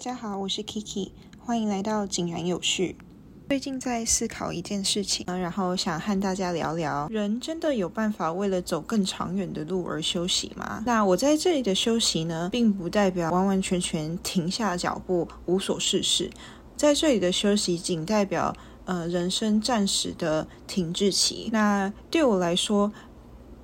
[0.00, 2.96] 大家好，我是 Kiki，欢迎来到井然有序。
[3.50, 10.82] 最近在思考一件事情，然后想和大家聊聊：人真的有办法为了走更长远的路而休息吗？
[10.86, 16.30] 那我在这里的休息呢，并不代表完完全全停下脚步无所事事，
[16.78, 21.50] 在这里的休息仅代表呃人生暂时的停滞期。
[21.52, 22.90] 那对我来说，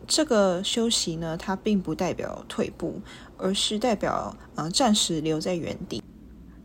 [0.07, 3.01] 这个休息呢，它并不代表退步，
[3.39, 6.03] 而是代表呃暂时留在原地。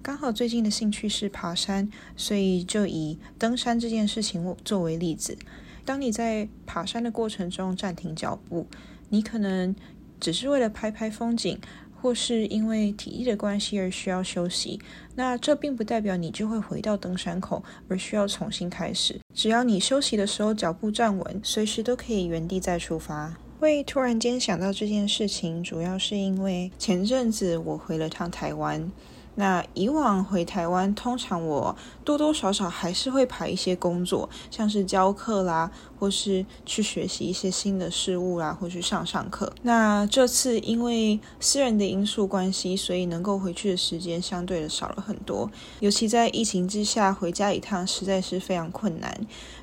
[0.04, 1.88] 刚好最近的兴趣是爬山，
[2.18, 5.38] 所以就以登山这件事情作为例子。
[5.86, 8.66] 当你在爬山的过程中暂停脚步，
[9.10, 9.76] 你可能
[10.20, 11.60] 只是为了拍拍风景，
[12.02, 14.80] 或是因为体力的关系而需要休息。
[15.14, 19.20] 那这并不代表你就会回到登山口，而需要重新开始。
[19.36, 23.38] 只要你休息的时候脚步站稳，随时都可以原地再出发。
[23.60, 28.92] 会突然间想到这件事情，主要是因为前阵子我回了趟台湾。
[29.36, 35.72] 那以往回台湾，通常我多多少少还是会排一些工作，像是教课啦，
[36.02, 39.54] 或是去学习一些新的事物啦，或去上上课。
[39.62, 45.48] 那这次因为私人的因素关系，所以能够回去的时间相对的少了很多。
[45.80, 49.16] 尤其在疫情之下，回家一趟实在是非常困难。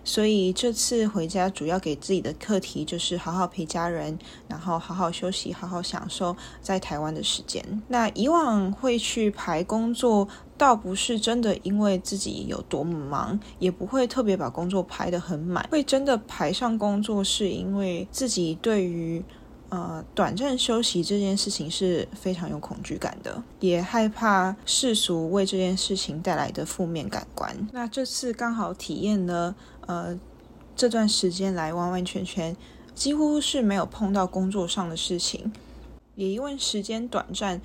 [0.05, 7.83] 所以这次回家，主要给自己的课题就是好好陪家人，然后好好休息，好好享受在台湾的时间。
[7.89, 10.29] 那以往会去排工作，
[10.59, 15.67] 倒不是真的因为自己有多么忙，也不会特别把工作排得很满。
[15.71, 19.23] 会真的排上工作，是因为自己对于
[19.69, 27.57] 呃短暂休息这件事情是非常有恐惧感的，也害怕世俗为这件事情带来的负面感官。
[27.73, 29.55] 那这次刚好体验了。
[29.87, 30.15] 呃，
[30.77, 32.55] 这段时间来完完全全
[32.95, 35.51] 几乎是没有碰到工作上的事情，
[36.15, 37.59] 也因为时间短暂，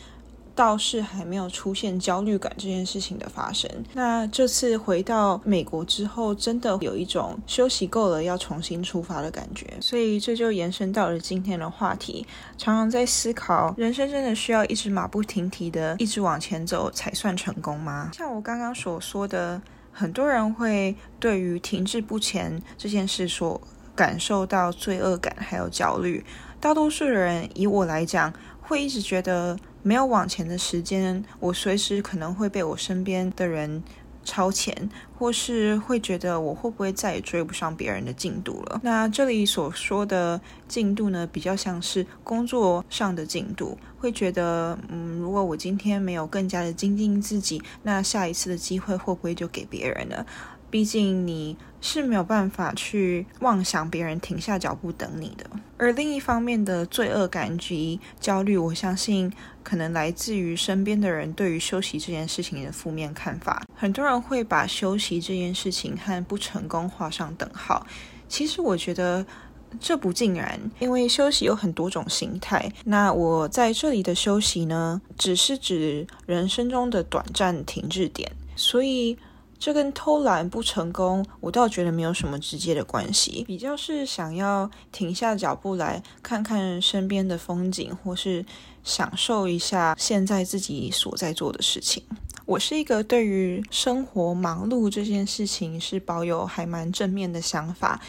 [0.56, 3.70] 倒是还没有出现焦虑感这件事情的发生。
[3.94, 9.68] 那这次回到美国之后，真的有一种休息够了要重新出发的感觉。
[9.82, 12.26] 所以这就延伸到了今天的话题，
[12.58, 18.12] 常常在思考，人生真的需要一直马不停蹄的一直往前走才算成功吗？
[18.14, 19.62] 像我刚刚所说的。
[19.96, 23.62] 很多人会对于停滞不前这件事所
[23.94, 26.26] 感受到罪恶感，还有焦虑。
[26.60, 33.84] 大多数人，以我来讲，会一直觉得没有往前的时间，我随时可能会被我身边的人。
[34.26, 38.80] 超前，或是会觉得我会不会再也追不上别人的进度了？
[38.82, 50.26] 那这里所说的进度呢，比较像是工作上的进度，会觉得，嗯，如果我今天没有更加的精进自己，那下一次的机会会不会就给别人了？
[50.74, 55.46] 毕竟你是没有办法去妄想别人停下脚步等你的。
[55.78, 63.62] 而另一方面的罪恶感及焦虑，我相信可能来自于身边的人对于休息这件事情的负面看法。
[63.76, 67.86] 很多人会把休息这件事情和不成功画上等号。
[68.28, 69.24] 其实我觉得
[69.80, 72.68] 这不尽然，因为休息有很多种形态。
[72.86, 79.16] 那我在这里的休息呢，只是指人生中的短暂停滞点，所以。
[79.64, 88.46] 这跟偷懒不成功，我倒觉得没有什么直接的关系，比较是想要停下脚步来看看身边的风景，或是
[88.84, 92.04] 享受一下现在自己所在做的事情。
[92.46, 98.02] 我是一个对于生活忙碌这件事情是保有还蛮正面的想法。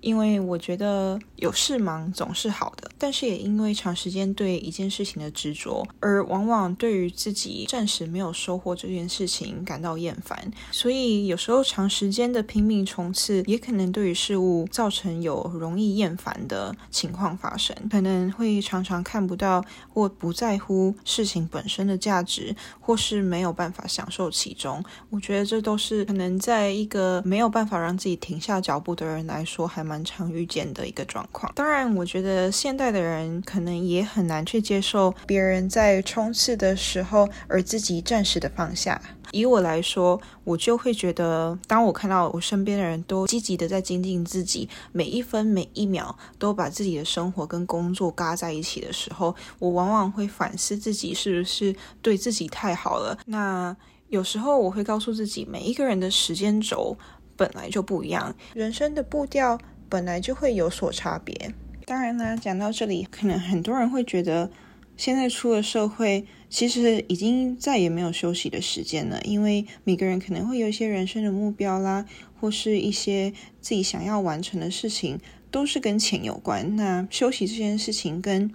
[0.00, 19.62] 因为我觉得有事忙总是好的，但是也因为长时间对一件事情的执着，而往往对于自己暂时没有收获这件事情感到厌烦，所以有时候长时间的拼命冲刺，也可能对于事物造成有容易厌烦的情况发生，可能会常常看不到
[19.92, 24.82] 或不在乎事情本身的价值，或是没有办法享受其中。
[25.10, 29.89] 我觉得这都是可能在一个没有办法让自己停下脚步的人来说，还。
[29.90, 31.50] 蛮常遇见的一个状况。
[31.56, 39.02] 当然，我觉得现代的人可能也很难去接受别人在冲刺的时候，而自己暂时的放下。
[39.32, 53.18] 以我来说，我就会觉得，当我看到我身边的人都积极的在精进自己，每一分每一秒都把自己的生活跟工作嘎在一起的时候，我往往会反思自己是不是对自己太好了。
[53.26, 53.76] 那
[54.08, 56.96] 有时候我会告诉自己，每一个人的时间轴
[57.36, 59.56] 本来就不一样，人生的步调。
[59.90, 61.52] 本来就会有所差别。
[61.84, 64.48] 当然啦，讲到这里，可能很多人会觉得，
[64.96, 69.20] 现在出了社会，其实已经再也没有休息的时间了。
[69.22, 72.06] 因为每个人可能会有一些人生的目标啦，
[72.40, 75.18] 或是一些自己想要完成的事情，
[75.50, 76.76] 都是跟钱有关。
[76.76, 78.52] 那休息这件事情跟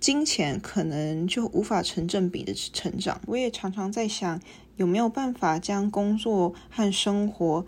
[0.00, 3.20] 金钱可能就无法成正比的成长。
[3.26, 4.40] 我也常常在想，
[4.74, 7.64] 有没有办法将工作和生活，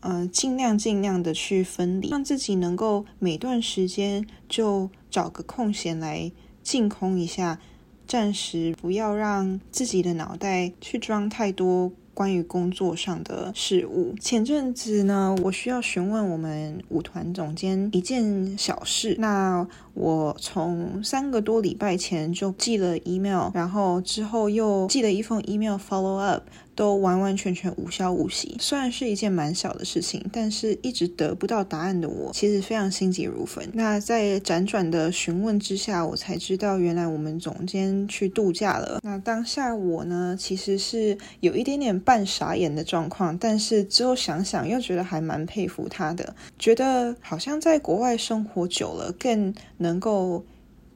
[0.00, 6.30] 呃，尽量尽量的去分离，让自己能够每段时间就找个空闲来
[6.62, 7.58] 净空一下，
[8.06, 11.92] 暂时不要让自己的脑袋去装太多。
[12.16, 19.14] 关于工作上的事物，前阵子呢，我需要询问我们舞团总监一件小事。
[19.18, 26.44] 那我从三个多礼拜前就寄了 email，然后之后又寄了一封 email follow up。
[26.76, 33.66] 都完完全全无消无息，虽然是一件蛮小的事情，但是一直得不到答案的我，其实非常心急如焚。
[33.72, 39.00] 那在辗转的询问之下，我才知道原来我们总监去度假了。
[39.02, 50.44] 那当下我呢，其实是有一点点半傻眼的状况，但是之后想想又觉得还蛮佩服他的，觉得好像在国外生活久了，更能够。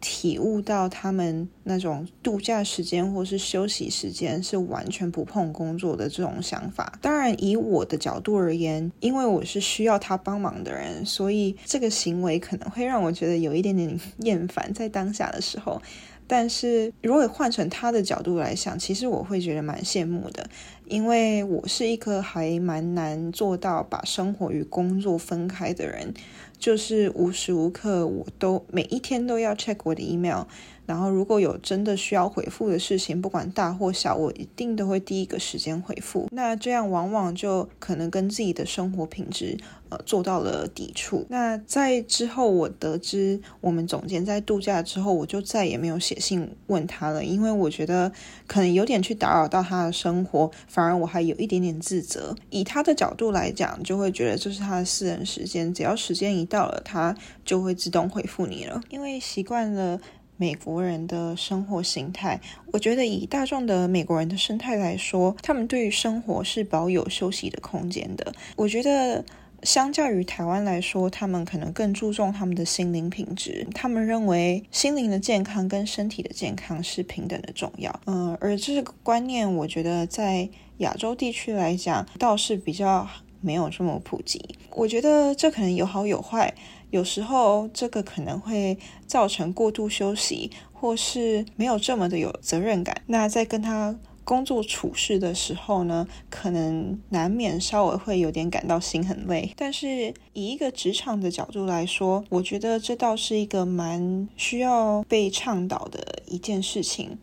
[0.03, 6.99] 体悟到他们那种度假时间或是休息时间是完全不碰工作的这种想法。
[7.01, 15.81] 当然，以我的角度而言，因为我是需要他帮忙的人，所以这个行为可能会让我觉得有一点点 厌烦在当下的时候。
[16.27, 20.49] 但是如果换成他的角度来想，其实我会觉得蛮羡慕的，
[20.87, 26.13] 因为我是一个还蛮难做到把生活与工作分开的人。
[26.57, 30.43] 就是无时无刻，我都每一天都要 check 我的 email。
[30.91, 36.27] 然后，如果有真的需要回复的事情，不管大或小，我一定都会第一个时间回复。
[36.33, 39.57] 那这样往往就可能跟自己的生活品质，
[39.89, 41.25] 呃，做到了抵触。
[41.29, 48.11] 那在之后，我得知我们总监在度假之后，我就再也没有写信问他了，因为我觉得
[48.49, 52.35] 可能有点去打扰到他的生活，反而我还有一点点自责。
[52.51, 60.01] 以他的角度来讲，就会觉得这是他的私人时间，只要时间一到了，他就会自动回复你了，因为习惯了。
[60.41, 62.41] 美国人的生活形态，
[62.73, 68.33] 我觉得以大众的美国人的生态来说，他们对于生活是保有休息的空间的。
[68.57, 69.23] 我觉得
[69.65, 73.67] 相较于台湾来说，他们可能更注重他们的心灵品质。
[73.75, 78.01] 他们认为心灵的健康跟身体的健康是平等的重要。
[78.07, 80.49] 嗯，而这个观念，我觉得在
[80.79, 83.07] 亚洲地区来讲，倒是比较
[83.41, 84.41] 没有这么普及。
[84.75, 86.55] 我觉得这可能有好有坏。
[86.91, 88.77] 有时候这个可能会
[89.07, 93.03] 造成过度休息，或是没有这么的有责任感。
[93.07, 99.53] 那在跟他工作处事的时候呢，可能难免稍微会有点感到心很累。
[99.57, 107.17] 但是以一个职场的角度来说，我觉得这倒是一个蛮需要被倡导的一件事情。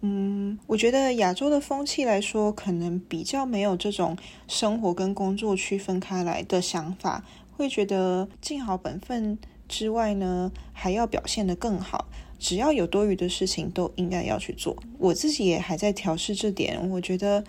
[0.00, 4.16] 嗯，我觉得亚洲的风气来说，可能比较没有这种
[4.46, 7.24] 生活跟工作区分开来的想法。
[7.56, 9.36] 会觉得尽好本分
[9.68, 12.06] 之外呢，还要表现得更好。
[12.38, 14.76] 只要有多余的事情，都应该要去做。
[14.96, 17.42] 我自己也还在调试这点，我觉得，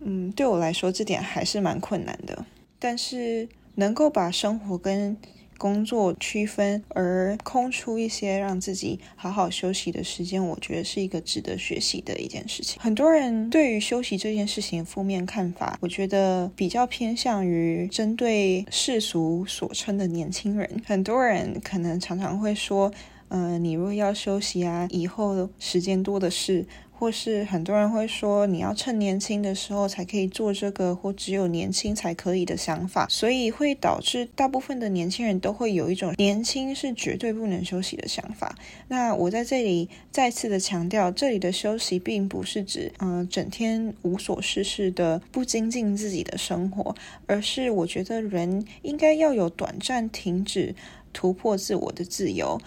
[0.00, 2.44] 嗯，对我来说这点还是蛮困难的。
[2.78, 5.16] 但是能够把生活跟
[5.64, 12.78] 工作区分，而空出一些让自己好好休息的时间，我觉得是一个值得学习的一件事情。
[12.82, 20.82] 很多人对于休息这件事情负面看法，我觉得比较偏向于针对世俗所称的年轻人。
[20.84, 22.92] 很多人可能常常会说，
[23.28, 26.66] 呃，你如果要休息啊，以后时间多的是。
[27.04, 38.56] 或是很多人会说，你要趁年轻的时候才可以做这个，或只有年轻才可以的想法，所以会导致大部分的年轻人都会有一种年轻是绝对不能休息的想法。
[38.88, 46.96] 那我在这里再次的强调，这里的休息并不是指，嗯，整天无所事事的不精进自己的生活，
[47.26, 50.74] 而是我觉得人应该要有短暂停止
[51.12, 52.58] 突破自我的自由。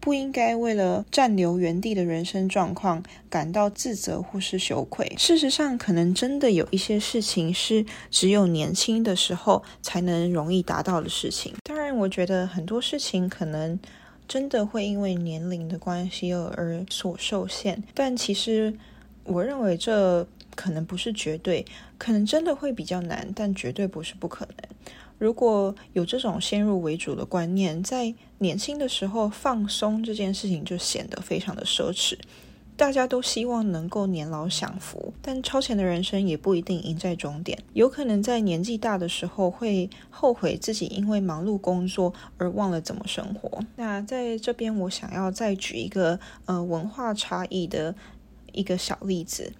[0.00, 5.14] 不应该为了暂留原地的人生状况感到自责或是羞愧。
[5.18, 11.54] 事实上，可能真的有一些事情是只有年轻的时候才能容易达到的事情。
[11.62, 13.78] 当然，我觉得很多事情可能
[14.26, 17.82] 真的会因为年龄的关系而所受限。
[17.92, 18.74] 但其实，
[19.24, 20.26] 我认为这
[20.56, 21.64] 可能不是绝对，
[21.98, 24.56] 可能真的会比较难，但绝对不是不可能。
[25.20, 32.18] 如果有这种先入为主的观念，在年轻的时候放松这件事情就显得非常的奢侈。
[32.74, 43.62] 大家都希望能够年老享福，但超前的人生也不一定赢在终点，有可能在年纪大的时候会后悔自己因为忙碌工作而忘了怎么生活。
[43.76, 47.94] 那在这边，我想要再举一个呃文化差异的
[48.52, 49.52] 一个小例子。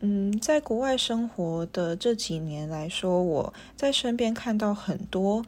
[0.00, 5.44] 嗯，在国外生活的这几年来说，我在身边看到很多，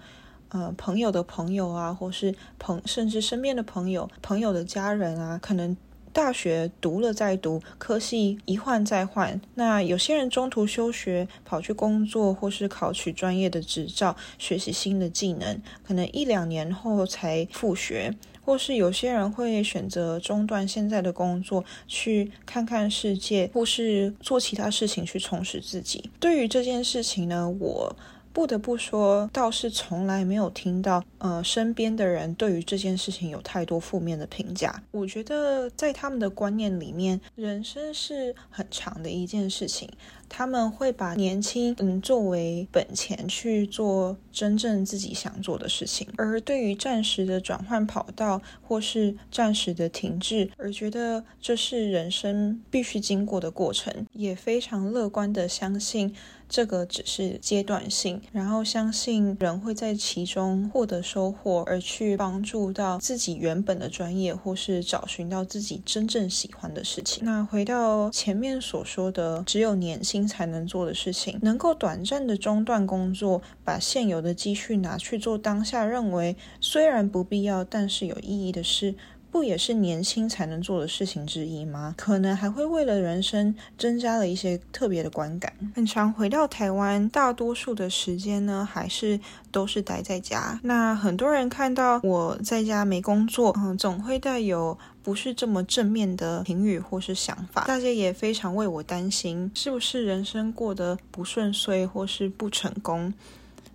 [0.48, 5.76] 呃，朋友的朋友啊，或是朋，甚至身边的朋友、朋友的家人啊，可能。
[6.10, 9.40] 大学读了再读，科系一换再换。
[9.54, 18.12] 那有些人中途休学，跑去工作，或是考取专业的执照，学习新的技能，可能一两年后才复学。
[18.48, 26.10] 或是有些人会选择中断现在的工作，去看看世界，或是做其他事情去充实自己。
[26.18, 27.94] 对于这件事情呢，我。
[28.30, 34.80] 不得不说，倒是从来没有听到，呃，身边的人对于这件事情有太多负面的评价。
[34.92, 39.90] 我觉得在他们的观念里面，人生是很长的一件事情，
[40.28, 46.06] 他们会把年轻嗯作为本钱去做真正自己想做的事情。
[46.16, 56.14] 而对于暂时的转换跑道或是暂时的停滞，而觉得这是人生必须经过的过程，也非常乐观的相信。
[56.50, 67.22] 这个只是阶段性，然后相信人会在其中获得收获，而去帮助到自己原本的专业，或是找寻到自己真正喜欢的事情。
[67.22, 78.94] 那回到前面所说的，只有年轻才能做的事情，能够短暂的中断工作，把现有的积蓄拿去做当下认为虽然不必要，但是有意义的事。
[79.30, 81.94] 不也是年轻才能做的事情之一吗？
[81.96, 85.52] 可能还会为了人生增加了一些特别的观感。
[85.74, 89.20] 很常回到台湾，大多数的时间呢，还是
[89.50, 90.58] 都是待在家。
[90.62, 97.64] 那很多人看到我在家没工作，嗯，总会带有不是这么正面的评语或是想法。
[97.66, 103.12] 大家也非常为我担心，是不是人生过得不顺遂或是不成功？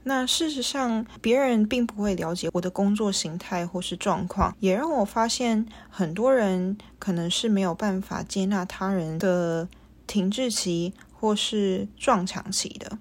[0.03, 9.67] 那事实上，别人并不会了解我的工作形态或是状况，也让我发现很多人可能是没有办法接纳他人的
[10.05, 12.98] 停滞期或是撞墙期的。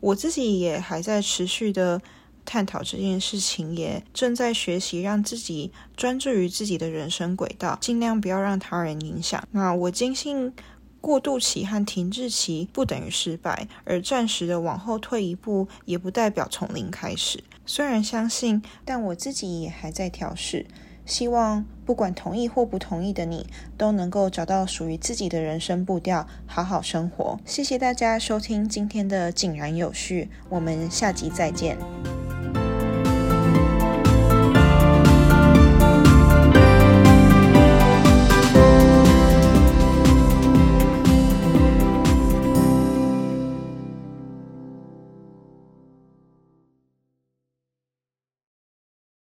[0.00, 2.02] 我自己也还在持续的
[2.44, 9.42] 探讨这件事情，也正在学习让自己专注于自己的人生轨道，尽量不要让他人影响。
[9.52, 10.52] 那我坚信。
[11.04, 17.44] 过渡期和停滞期不等于失败，而暂时的往后退一步，也不代表从零开始。
[17.66, 20.64] 虽然相信，但我自己也还在调试。
[21.04, 23.46] 希望不管同意或不同意的你，
[23.76, 27.38] 都能够找到属于自己的人生步调，好好生活。
[27.44, 31.76] 谢谢大家收听今天的井然有序，我们下集再见。